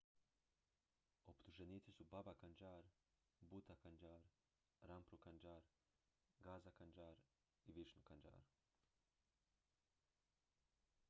optuženici 1.31 1.91
su 1.97 2.07
baba 2.13 2.33
kanjar 2.43 2.87
bhutha 3.51 3.75
kanjar 3.83 4.25
rampro 4.93 5.21
kanjar 5.27 5.69
gaza 6.49 6.75
kanjar 6.81 7.23
i 7.67 7.77
vishnu 7.79 8.05
kanjar 8.11 8.51